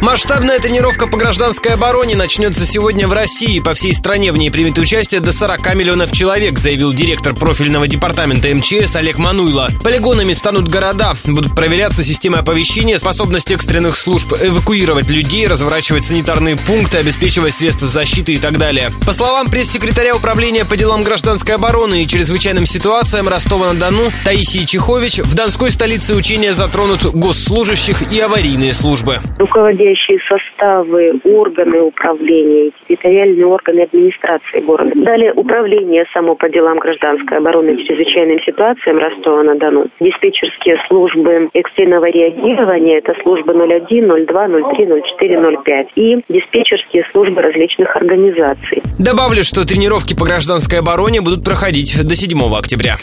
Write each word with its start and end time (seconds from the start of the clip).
Масштабная 0.00 0.60
тренировка 0.60 1.08
по 1.08 1.16
гражданской 1.16 1.72
обороне 1.72 2.14
начнется 2.14 2.64
сегодня 2.64 3.08
в 3.08 3.12
России. 3.12 3.58
По 3.58 3.74
всей 3.74 3.92
стране 3.92 4.30
в 4.30 4.36
ней 4.36 4.48
примет 4.48 4.78
участие 4.78 5.20
до 5.20 5.32
40 5.32 5.74
миллионов 5.74 6.12
человек, 6.12 6.60
заявил 6.60 6.92
директор 6.92 7.34
профильного 7.34 7.88
департамента 7.88 8.48
МЧС 8.54 8.94
Олег 8.94 9.18
Мануйло. 9.18 9.70
Полигонами 9.82 10.34
станут 10.34 10.68
города. 10.68 11.16
Будут 11.24 11.54
проверяться 11.56 12.04
системы 12.04 12.38
оповещения, 12.38 12.96
способность 12.98 13.50
экстренных 13.50 13.96
служб 13.96 14.32
эвакуировать 14.40 15.10
людей, 15.10 15.48
разворачивать 15.48 16.04
санитарные 16.04 16.56
пункты, 16.56 16.98
обеспечивать 16.98 17.54
средства 17.54 17.88
защиты 17.88 18.34
и 18.34 18.38
так 18.38 18.56
далее. 18.56 18.92
По 19.04 19.12
словам 19.12 19.50
пресс-секретаря 19.50 20.14
Управления 20.14 20.64
по 20.64 20.76
делам 20.76 21.02
гражданской 21.02 21.56
обороны 21.56 22.04
и 22.04 22.06
чрезвычайным 22.06 22.66
ситуациям 22.66 23.26
Ростова-на-Дону 23.26 24.12
Таисии 24.24 24.64
Чехович, 24.64 25.18
в 25.18 25.34
Донской 25.34 25.72
столице 25.72 26.14
учения 26.14 26.54
затронут 26.54 27.04
госслужащих 27.04 28.12
и 28.12 28.20
аварийные 28.20 28.72
службы. 28.74 29.20
Руководящие 29.88 30.18
составы, 30.28 31.20
органы 31.24 31.80
управления, 31.80 32.72
территориальные 32.86 33.46
органы 33.46 33.82
администрации 33.82 34.60
города. 34.60 34.92
Далее 34.94 35.32
управление 35.32 36.04
само 36.12 36.34
по 36.34 36.48
делам 36.48 36.78
гражданской 36.78 37.38
обороны 37.38 37.70
и 37.70 37.86
чрезвычайным 37.86 38.38
ситуациям 38.44 38.98
Ростова-на-Дону. 38.98 39.86
Диспетчерские 40.00 40.76
службы 40.88 41.48
экстренного 41.54 42.10
реагирования, 42.10 42.98
это 42.98 43.14
службы 43.22 43.52
01, 43.54 44.26
02, 44.26 44.48
03, 44.76 44.86
04, 45.16 45.58
05 45.64 45.88
и 45.94 46.16
диспетчерские 46.28 47.04
службы 47.10 47.40
различных 47.40 47.96
организаций. 47.96 48.82
Добавлю, 48.98 49.42
что 49.42 49.66
тренировки 49.66 50.14
по 50.14 50.26
гражданской 50.26 50.80
обороне 50.80 51.22
будут 51.22 51.44
проходить 51.44 51.96
до 52.06 52.14
7 52.14 52.38
октября. 52.54 52.96